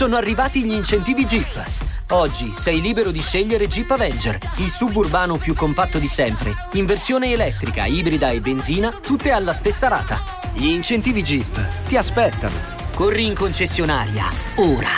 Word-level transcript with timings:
Sono 0.00 0.16
arrivati 0.16 0.64
gli 0.64 0.72
incentivi 0.72 1.26
Jeep. 1.26 2.12
Oggi 2.12 2.54
sei 2.54 2.80
libero 2.80 3.10
di 3.10 3.20
scegliere 3.20 3.66
Jeep 3.66 3.90
Avenger, 3.90 4.38
il 4.56 4.70
suburbano 4.70 5.36
più 5.36 5.52
compatto 5.52 5.98
di 5.98 6.06
sempre, 6.06 6.54
in 6.72 6.86
versione 6.86 7.30
elettrica, 7.30 7.84
ibrida 7.84 8.30
e 8.30 8.40
benzina, 8.40 8.90
tutte 8.92 9.30
alla 9.30 9.52
stessa 9.52 9.88
rata. 9.88 10.16
Gli 10.54 10.68
incentivi 10.68 11.22
Jeep 11.22 11.86
ti 11.86 11.98
aspettano. 11.98 12.54
Corri 12.94 13.26
in 13.26 13.34
concessionaria, 13.34 14.24
ora. 14.56 14.88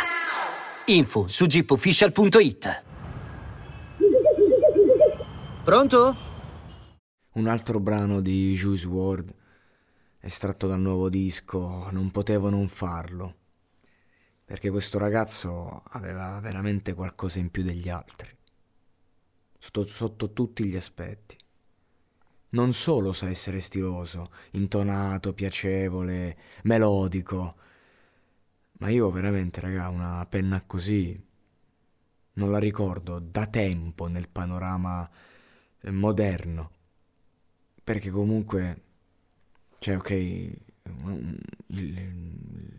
Info 0.85 1.27
su 1.27 1.47
jeepofficial.it. 1.47 2.85
Pronto? 5.65 6.17
Un 7.33 7.49
altro 7.49 7.81
brano 7.81 8.21
di 8.21 8.55
Juice 8.55 8.87
WRLD, 8.87 9.35
estratto 10.21 10.69
dal 10.69 10.81
nuovo 10.81 11.09
disco, 11.09 11.89
non 11.91 12.13
potevo 12.13 12.51
non 12.51 12.69
farlo, 12.69 13.35
perché 14.53 14.69
questo 14.69 14.99
ragazzo 14.99 15.81
aveva 15.93 16.39
veramente 16.41 16.93
qualcosa 16.93 17.39
in 17.39 17.51
più 17.51 17.63
degli 17.63 17.89
altri, 17.89 18.29
sotto, 19.59 19.87
sotto 19.87 20.35
tutti 20.35 20.67
gli 20.67 20.77
aspetti. 20.77 21.39
Non 22.51 22.75
solo 22.75 23.15
sa 23.15 23.31
essere 23.31 23.61
stiloso, 23.61 24.31
intonato, 24.51 25.33
piacevole, 25.33 26.37
melodico, 26.65 27.55
ma 28.73 28.91
io 28.91 29.11
veramente, 29.11 29.63
raga, 29.63 29.89
una 29.89 30.27
penna 30.27 30.63
così 30.67 31.19
non 32.35 32.51
la 32.51 32.59
ricordo 32.59 33.21
da 33.21 33.47
tempo 33.47 34.07
nel 34.07 34.29
panorama 34.29 35.09
eh, 35.81 35.91
moderno. 35.91 36.71
Perché 37.83 38.11
comunque, 38.11 38.83
cioè, 39.79 39.97
ok, 39.97 40.51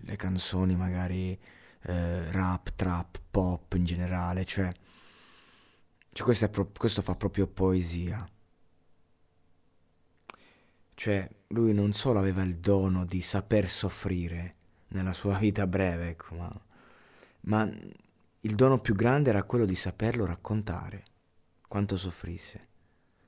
le 0.01 0.15
canzoni 0.17 0.75
magari 0.75 1.61
eh, 1.83 2.31
rap, 2.31 2.73
trap, 2.75 3.19
pop 3.29 3.73
in 3.73 3.83
generale, 3.85 4.45
cioè, 4.45 4.71
cioè 6.11 6.25
questo, 6.25 6.49
pro- 6.49 6.71
questo 6.77 7.01
fa 7.01 7.15
proprio 7.15 7.47
poesia. 7.47 8.27
Cioè, 10.95 11.29
lui 11.47 11.73
non 11.73 11.91
solo 11.93 12.19
aveva 12.19 12.43
il 12.43 12.57
dono 12.57 13.05
di 13.05 13.21
saper 13.21 13.67
soffrire 13.67 14.55
nella 14.89 15.13
sua 15.13 15.37
vita 15.37 15.65
breve, 15.67 16.09
ecco, 16.09 16.35
ma, 16.35 16.61
ma 17.41 17.69
il 18.41 18.55
dono 18.55 18.79
più 18.79 18.93
grande 18.95 19.29
era 19.29 19.43
quello 19.43 19.65
di 19.65 19.75
saperlo 19.75 20.25
raccontare, 20.25 21.03
quanto 21.67 21.97
soffrisse, 21.97 22.67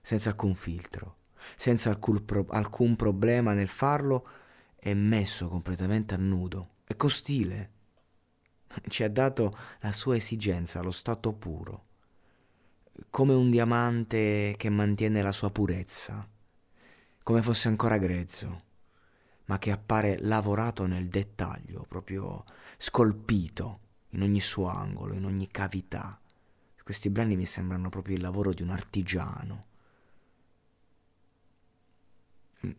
senza 0.01 0.29
alcun 0.29 0.55
filtro, 0.55 1.17
senza 1.55 1.89
alcun, 1.89 2.23
pro- 2.23 2.45
alcun 2.49 2.95
problema 2.95 3.53
nel 3.53 3.67
farlo 3.67 4.27
e 4.75 4.93
messo 4.93 5.47
completamente 5.47 6.13
a 6.13 6.17
nudo. 6.17 6.75
È 6.85 6.95
costile. 6.95 7.71
Ci 8.87 9.03
ha 9.03 9.09
dato 9.09 9.57
la 9.81 9.91
sua 9.91 10.15
esigenza, 10.15 10.81
lo 10.81 10.91
stato 10.91 11.33
puro, 11.33 11.85
come 13.09 13.33
un 13.33 13.49
diamante 13.49 14.55
che 14.57 14.69
mantiene 14.69 15.21
la 15.21 15.31
sua 15.31 15.51
purezza, 15.51 16.27
come 17.23 17.41
fosse 17.41 17.67
ancora 17.67 17.97
grezzo, 17.97 18.63
ma 19.45 19.59
che 19.59 19.71
appare 19.71 20.17
lavorato 20.19 20.85
nel 20.85 21.07
dettaglio, 21.07 21.85
proprio 21.87 22.43
scolpito 22.77 23.79
in 24.09 24.21
ogni 24.21 24.39
suo 24.39 24.67
angolo, 24.67 25.13
in 25.13 25.25
ogni 25.25 25.47
cavità. 25.47 26.19
Questi 26.83 27.09
brani 27.09 27.35
mi 27.35 27.45
sembrano 27.45 27.89
proprio 27.89 28.15
il 28.15 28.21
lavoro 28.21 28.53
di 28.53 28.61
un 28.61 28.69
artigiano. 28.69 29.63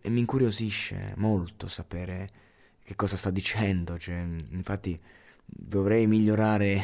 E 0.01 0.09
mi 0.09 0.21
incuriosisce 0.21 1.15
molto 1.17 1.67
sapere 1.67 2.31
che 2.85 2.95
cosa 2.95 3.17
sta 3.17 3.31
dicendo, 3.31 3.99
cioè, 3.99 4.15
infatti 4.15 4.99
dovrei 5.47 6.07
migliorare 6.07 6.83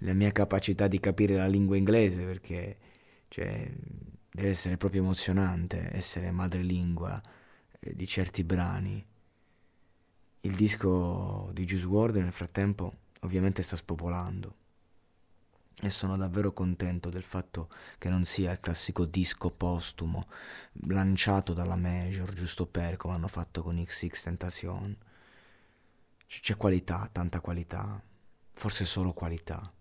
la 0.00 0.12
mia 0.12 0.32
capacità 0.32 0.88
di 0.88 1.00
capire 1.00 1.36
la 1.36 1.46
lingua 1.46 1.76
inglese 1.76 2.24
perché 2.24 2.78
cioè, 3.28 3.70
deve 4.30 4.48
essere 4.48 4.76
proprio 4.76 5.02
emozionante 5.02 5.90
essere 5.92 6.30
madrelingua 6.30 7.20
eh, 7.80 7.94
di 7.94 8.06
certi 8.06 8.44
brani. 8.44 9.04
Il 10.40 10.54
disco 10.54 11.50
di 11.52 11.64
Juice 11.64 11.86
WRLD 11.86 12.16
nel 12.16 12.32
frattempo 12.32 12.92
ovviamente 13.20 13.62
sta 13.62 13.76
spopolando 13.76 14.54
e 15.82 15.90
sono 15.90 16.16
davvero 16.16 16.52
contento 16.52 17.10
del 17.10 17.22
fatto 17.22 17.68
che 17.98 18.08
non 18.08 18.24
sia 18.24 18.52
il 18.52 18.60
classico 18.60 19.04
disco 19.04 19.50
postumo 19.50 20.26
lanciato 20.86 21.52
dalla 21.52 21.76
Major 21.76 22.32
giusto 22.32 22.66
per 22.66 22.96
come 22.96 23.14
hanno 23.14 23.28
fatto 23.28 23.62
con 23.62 23.82
XX 23.82 24.22
Tentacion. 24.22 24.96
C'è 26.26 26.56
qualità, 26.56 27.08
tanta 27.10 27.40
qualità, 27.40 28.02
forse 28.50 28.84
solo 28.84 29.12
qualità. 29.12 29.72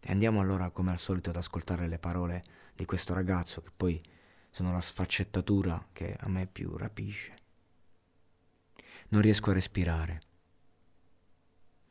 E 0.00 0.10
andiamo 0.10 0.40
allora 0.40 0.70
come 0.70 0.90
al 0.90 0.98
solito 0.98 1.30
ad 1.30 1.36
ascoltare 1.36 1.86
le 1.86 1.98
parole 1.98 2.42
di 2.74 2.84
questo 2.84 3.14
ragazzo 3.14 3.60
che 3.60 3.70
poi 3.74 4.02
sono 4.50 4.72
la 4.72 4.80
sfaccettatura 4.80 5.88
che 5.92 6.16
a 6.18 6.28
me 6.28 6.46
più 6.46 6.76
rapisce. 6.76 7.36
Non 9.08 9.22
riesco 9.22 9.50
a 9.50 9.54
respirare. 9.54 10.22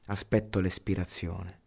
Aspetto 0.05 0.59
l'espirazione. 0.59 1.59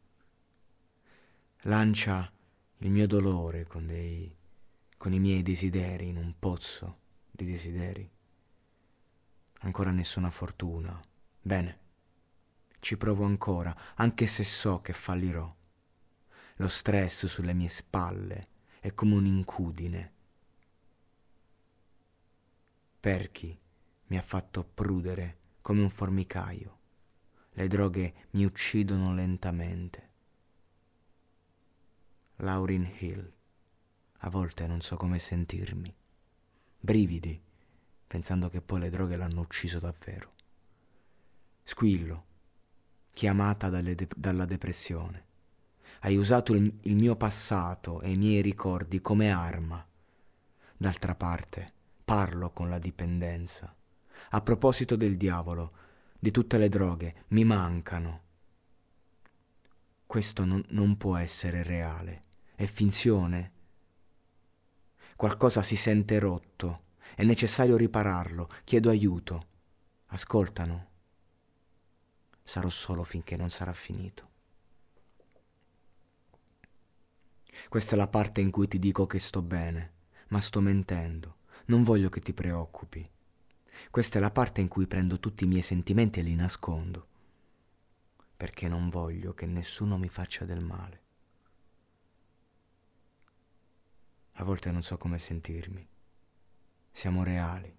Lancia 1.62 2.30
il 2.78 2.90
mio 2.90 3.06
dolore 3.06 3.64
con, 3.64 3.86
dei, 3.86 4.36
con 4.96 5.12
i 5.12 5.20
miei 5.20 5.42
desideri 5.42 6.08
in 6.08 6.16
un 6.16 6.34
pozzo 6.38 6.98
di 7.30 7.46
desideri. 7.46 8.08
Ancora 9.60 9.90
nessuna 9.90 10.30
fortuna. 10.30 11.00
Bene, 11.40 11.78
ci 12.84 12.98
provo 12.98 13.24
ancora, 13.24 13.74
anche 13.94 14.26
se 14.26 14.44
so 14.44 14.80
che 14.82 14.92
fallirò. 14.92 15.50
Lo 16.56 16.68
stress 16.68 17.24
sulle 17.24 17.54
mie 17.54 17.70
spalle 17.70 18.48
è 18.78 18.92
come 18.92 19.14
un'incudine. 19.14 20.12
Perchi 23.00 23.58
mi 24.08 24.18
ha 24.18 24.20
fatto 24.20 24.64
prudere 24.64 25.38
come 25.62 25.80
un 25.80 25.88
formicaio. 25.88 26.78
Le 27.52 27.68
droghe 27.68 28.26
mi 28.32 28.44
uccidono 28.44 29.14
lentamente. 29.14 30.10
Lauryn 32.36 32.96
Hill. 32.98 33.32
A 34.18 34.28
volte 34.28 34.66
non 34.66 34.82
so 34.82 34.96
come 34.96 35.18
sentirmi. 35.18 35.96
Brividi, 36.80 37.42
pensando 38.06 38.50
che 38.50 38.60
poi 38.60 38.80
le 38.80 38.90
droghe 38.90 39.16
l'hanno 39.16 39.40
ucciso 39.40 39.78
davvero. 39.78 40.32
Squillo, 41.62 42.32
chiamata 43.14 43.70
de- 43.70 44.08
dalla 44.14 44.44
depressione. 44.44 45.24
Hai 46.00 46.16
usato 46.16 46.52
il, 46.52 46.80
il 46.82 46.96
mio 46.96 47.16
passato 47.16 48.02
e 48.02 48.10
i 48.10 48.16
miei 48.16 48.42
ricordi 48.42 49.00
come 49.00 49.30
arma. 49.30 49.82
D'altra 50.76 51.14
parte, 51.14 51.72
parlo 52.04 52.50
con 52.50 52.68
la 52.68 52.78
dipendenza. 52.78 53.74
A 54.30 54.40
proposito 54.42 54.96
del 54.96 55.16
diavolo, 55.16 55.72
di 56.18 56.30
tutte 56.30 56.58
le 56.58 56.68
droghe, 56.68 57.24
mi 57.28 57.44
mancano. 57.44 58.22
Questo 60.04 60.44
non, 60.44 60.62
non 60.68 60.96
può 60.96 61.16
essere 61.16 61.62
reale, 61.62 62.22
è 62.54 62.66
finzione. 62.66 63.52
Qualcosa 65.16 65.62
si 65.62 65.76
sente 65.76 66.18
rotto, 66.18 66.82
è 67.14 67.22
necessario 67.22 67.76
ripararlo, 67.76 68.48
chiedo 68.64 68.90
aiuto. 68.90 69.46
Ascoltano. 70.06 70.92
Sarò 72.44 72.68
solo 72.68 73.02
finché 73.02 73.36
non 73.36 73.50
sarà 73.50 73.72
finito. 73.72 74.30
Questa 77.68 77.94
è 77.94 77.98
la 77.98 78.06
parte 78.06 78.40
in 78.40 78.50
cui 78.50 78.68
ti 78.68 78.78
dico 78.78 79.06
che 79.06 79.18
sto 79.18 79.42
bene, 79.42 79.92
ma 80.28 80.40
sto 80.40 80.60
mentendo. 80.60 81.38
Non 81.66 81.82
voglio 81.82 82.10
che 82.10 82.20
ti 82.20 82.34
preoccupi. 82.34 83.08
Questa 83.90 84.18
è 84.18 84.20
la 84.20 84.30
parte 84.30 84.60
in 84.60 84.68
cui 84.68 84.86
prendo 84.86 85.18
tutti 85.18 85.44
i 85.44 85.46
miei 85.48 85.62
sentimenti 85.62 86.20
e 86.20 86.22
li 86.22 86.34
nascondo, 86.34 87.08
perché 88.36 88.68
non 88.68 88.88
voglio 88.90 89.32
che 89.34 89.46
nessuno 89.46 89.96
mi 89.98 90.08
faccia 90.08 90.44
del 90.44 90.62
male. 90.62 91.02
A 94.34 94.44
volte 94.44 94.70
non 94.70 94.82
so 94.82 94.98
come 94.98 95.18
sentirmi. 95.18 95.88
Siamo 96.92 97.24
reali. 97.24 97.74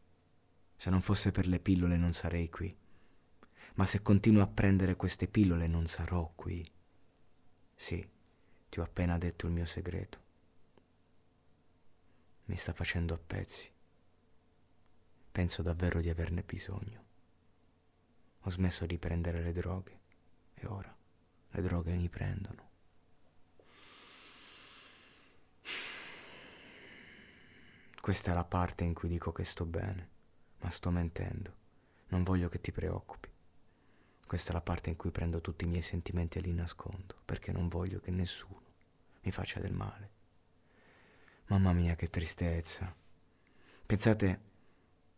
Se 0.75 0.89
non 0.89 1.01
fosse 1.01 1.31
per 1.31 1.47
le 1.47 1.59
pillole 1.59 1.95
non 1.95 2.13
sarei 2.13 2.49
qui. 2.49 2.75
Ma 3.75 3.85
se 3.85 4.01
continuo 4.01 4.41
a 4.41 4.47
prendere 4.47 4.95
queste 4.95 5.27
pillole 5.27 5.67
non 5.67 5.87
sarò 5.87 6.31
qui. 6.33 6.65
Sì, 7.75 8.07
ti 8.69 8.79
ho 8.79 8.83
appena 8.83 9.17
detto 9.17 9.45
il 9.47 9.51
mio 9.51 9.65
segreto. 9.65 10.19
Mi 12.45 12.55
sta 12.55 12.73
facendo 12.73 13.13
a 13.13 13.19
pezzi. 13.19 13.69
Penso 15.31 15.61
davvero 15.61 15.99
di 15.99 16.09
averne 16.09 16.43
bisogno. 16.43 17.03
Ho 18.41 18.49
smesso 18.49 18.85
di 18.85 18.97
prendere 18.97 19.41
le 19.41 19.51
droghe 19.51 19.99
e 20.53 20.65
ora 20.67 20.95
le 21.49 21.61
droghe 21.61 21.95
mi 21.95 22.07
prendono. 22.07 22.69
Questa 27.99 28.31
è 28.31 28.33
la 28.33 28.45
parte 28.45 28.83
in 28.83 28.93
cui 28.93 29.09
dico 29.09 29.31
che 29.31 29.43
sto 29.43 29.65
bene, 29.65 30.09
ma 30.59 30.69
sto 30.69 30.91
mentendo. 30.91 31.53
Non 32.09 32.23
voglio 32.23 32.49
che 32.49 32.61
ti 32.61 32.71
preoccupi. 32.71 33.34
Questa 34.27 34.49
è 34.51 34.53
la 34.53 34.61
parte 34.61 34.89
in 34.89 34.95
cui 34.95 35.11
prendo 35.11 35.39
tutti 35.41 35.65
i 35.65 35.67
miei 35.67 35.81
sentimenti 35.81 36.37
e 36.37 36.41
li 36.41 36.53
nascondo, 36.53 37.15
perché 37.25 37.51
non 37.51 37.67
voglio 37.67 37.99
che 37.99 38.11
nessuno 38.11 38.63
mi 39.21 39.31
faccia 39.31 39.59
del 39.59 39.73
male. 39.73 40.09
Mamma 41.47 41.73
mia, 41.73 41.95
che 41.95 42.07
tristezza. 42.07 42.93
Pensate 43.85 44.39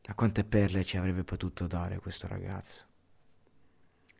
a 0.07 0.13
quante 0.13 0.43
perle 0.43 0.83
ci 0.83 0.97
avrebbe 0.97 1.23
potuto 1.23 1.67
dare 1.67 1.99
questo 1.99 2.27
ragazzo. 2.27 2.85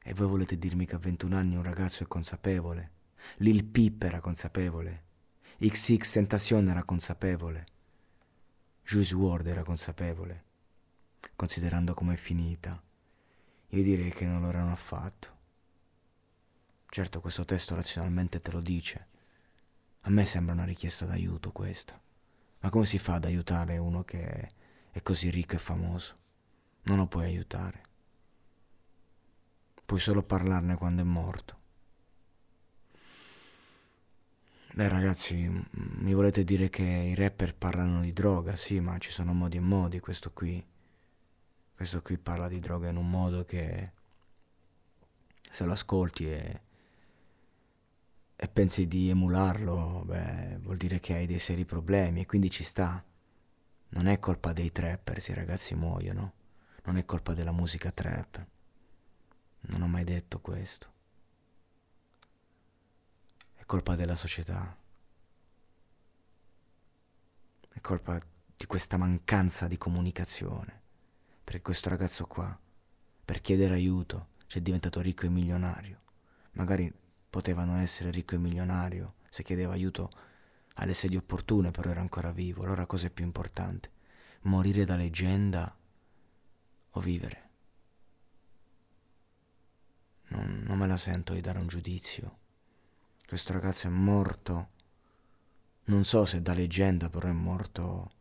E 0.04 0.14
voi 0.14 0.28
volete 0.28 0.58
dirmi 0.58 0.86
che 0.86 0.96
a 0.96 1.00
21 1.00 1.36
anni 1.36 1.56
un 1.56 1.64
ragazzo 1.64 2.04
è 2.04 2.08
consapevole? 2.08 2.92
Lil 3.38 3.66
Peep 3.66 4.04
era 4.04 4.22
consapevole? 4.22 5.04
XX 5.60 6.12
Tentacion 6.12 6.68
era 6.70 6.84
consapevole? 6.84 7.66
Juice 8.84 9.14
WRLD 9.14 9.48
era 9.48 9.64
consapevole, 9.64 10.44
considerando 11.36 11.94
com'è 11.94 12.16
finita. 12.16 12.82
Io 13.72 13.84
direi 13.84 14.12
che 14.12 14.26
non 14.26 14.42
lo 14.42 14.50
erano 14.50 14.72
affatto. 14.72 15.36
Certo, 16.90 17.20
questo 17.20 17.44
testo 17.44 17.76
razionalmente 17.76 18.42
te 18.42 18.52
lo 18.52 18.62
dice. 18.62 19.08
A 20.02 20.10
me 20.10 20.26
sembra 20.26 20.54
una 20.54 20.64
richiesta 20.64 21.06
d'aiuto 21.06 21.52
questa. 21.52 22.00
Ma 22.60 22.70
come 22.70 22.86
si 22.86 22.98
fa 22.98 23.16
ad 23.16 23.26
aiutare 23.26 23.78
uno 23.78 24.04
che 24.04 24.50
è 24.90 25.02
così 25.02 25.30
ricco 25.30 25.56
e 25.56 25.60
famoso? 25.60 26.18
Non 26.84 26.98
lo 26.98 27.08
puoi 27.08 27.26
aiutare. 27.26 27.82
Puoi 29.86 30.00
solo 30.00 30.24
parlarne 30.24 30.76
quando 30.76 31.02
è 31.02 31.06
morto. 31.06 31.56
Beh 34.74 34.88
ragazzi, 34.90 35.36
mi 35.72 36.14
volete 36.14 36.44
dire 36.44 36.70
che 36.70 36.84
i 36.84 37.16
rapper 37.16 37.56
parlano 37.56 38.02
di 38.02 38.14
droga? 38.14 38.56
Sì, 38.56 38.80
ma 38.80 38.98
ci 38.98 39.12
sono 39.12 39.34
modi 39.34 39.58
e 39.58 39.62
modi, 39.62 40.00
questo 40.00 40.32
qui. 40.32 40.64
Questo 41.78 42.02
qui 42.02 42.18
parla 42.18 42.50
di 42.50 42.60
droga 42.60 42.90
in 42.90 42.98
un 42.98 43.10
modo 43.10 43.46
che 43.46 43.92
se 45.48 45.64
lo 45.64 45.72
ascolti 45.72 46.30
e, 46.30 46.62
e 48.36 48.48
pensi 48.50 48.88
di 48.88 49.10
emularlo, 49.10 50.04
beh, 50.06 50.58
vuol 50.62 50.76
dire 50.76 51.00
che 51.00 51.14
hai 51.14 51.28
dei 51.28 51.40
seri 51.40 51.64
problemi 51.64 52.22
e 52.22 52.26
quindi 52.26 52.50
ci 52.50 52.66
sta. 52.66 53.02
Non 53.90 54.08
è 54.08 54.20
colpa 54.20 54.52
dei 54.52 54.72
trapper 54.72 55.22
se 55.22 55.32
i 55.32 55.36
ragazzi 55.36 55.76
muoiono, 55.76 56.34
non 56.84 56.98
è 56.98 57.06
colpa 57.06 57.34
della 57.34 57.54
musica 57.54 57.92
trap. 57.92 58.46
Non 59.62 59.82
ho 59.84 59.88
mai 59.88 60.04
detto 60.04 60.42
questo 60.42 60.96
colpa 63.68 63.98
della 63.98 64.16
società, 64.16 64.76
è 67.70 67.82
colpa 67.82 68.18
di 68.56 68.66
questa 68.66 68.96
mancanza 68.96 69.68
di 69.68 69.78
comunicazione. 69.78 70.86
Perché 71.48 71.62
questo 71.62 71.88
ragazzo 71.88 72.26
qua, 72.26 72.60
per 73.24 73.40
chiedere 73.40 73.76
aiuto, 73.76 74.32
si 74.48 74.58
è 74.58 74.62
diventato 74.62 75.00
ricco 75.00 75.26
e 75.26 75.30
milionario. 75.30 76.02
Magari 76.52 76.94
poteva 77.30 77.64
non 77.64 77.78
essere 77.78 78.12
ricco 78.12 78.36
e 78.36 78.40
milionario 78.40 79.14
se 79.30 79.44
chiedeva 79.44 79.72
aiuto 79.72 80.12
alle 80.74 80.94
sedie 80.94 81.20
opportune, 81.20 81.72
però 81.72 81.92
era 81.92 82.02
ancora 82.02 82.32
vivo. 82.32 82.64
Allora 82.64 82.86
cosa 82.86 83.08
è 83.08 83.10
più 83.10 83.24
importante? 83.24 83.92
Morire 84.42 84.84
da 84.84 84.98
leggenda 84.98 85.74
o 86.90 87.00
vivere? 87.00 87.50
Non, 90.30 90.64
non 90.68 90.78
me 90.78 90.88
la 90.88 90.98
sento 90.98 91.34
di 91.34 91.40
dare 91.40 91.60
un 91.60 91.68
giudizio 91.68 92.46
questo 93.28 93.52
ragazzo 93.52 93.88
è 93.88 93.90
morto. 93.90 94.70
Non 95.88 96.06
so 96.06 96.24
se 96.24 96.42
da 96.42 96.54
leggenda, 96.54 97.10
però 97.10 97.28
è 97.28 97.34
morto 97.34 98.12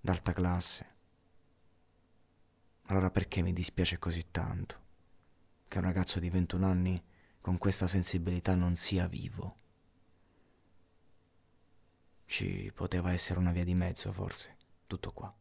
d'alta 0.00 0.32
classe. 0.32 0.86
Allora 2.90 3.10
perché 3.10 3.42
mi 3.42 3.52
dispiace 3.52 3.98
così 3.98 4.30
tanto 4.30 4.86
che 5.68 5.76
un 5.76 5.84
ragazzo 5.84 6.18
di 6.18 6.30
21 6.30 6.66
anni 6.66 7.02
con 7.38 7.58
questa 7.58 7.86
sensibilità 7.86 8.54
non 8.54 8.76
sia 8.76 9.06
vivo? 9.06 9.56
Ci 12.24 12.72
poteva 12.74 13.12
essere 13.12 13.38
una 13.38 13.52
via 13.52 13.64
di 13.64 13.74
mezzo, 13.74 14.10
forse. 14.10 14.56
Tutto 14.86 15.12
qua. 15.12 15.34